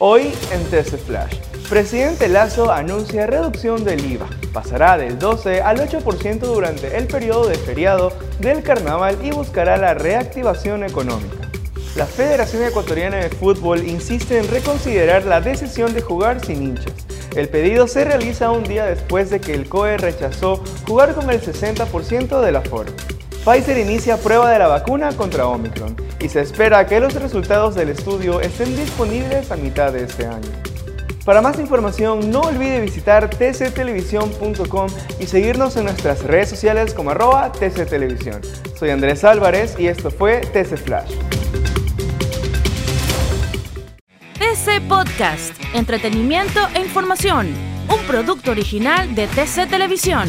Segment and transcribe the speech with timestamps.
[0.00, 4.28] Hoy en TC Flash, presidente Lazo anuncia reducción del IVA.
[4.52, 9.94] Pasará del 12 al 8% durante el periodo de feriado del carnaval y buscará la
[9.94, 11.50] reactivación económica.
[11.96, 16.94] La Federación Ecuatoriana de Fútbol insiste en reconsiderar la decisión de jugar sin hinchas.
[17.34, 21.42] El pedido se realiza un día después de que el COE rechazó jugar con el
[21.42, 22.92] 60% del aforo.
[23.44, 27.88] Pfizer inicia prueba de la vacuna contra Omicron y se espera que los resultados del
[27.90, 30.48] estudio estén disponibles a mitad de este año.
[31.24, 34.86] Para más información no olvide visitar tctelevisión.com
[35.20, 38.40] y seguirnos en nuestras redes sociales como arroba tctelevisión.
[38.78, 41.12] Soy Andrés Álvarez y esto fue TC Flash.
[44.38, 47.48] TC Podcast, entretenimiento e información,
[47.88, 50.28] un producto original de TC Televisión.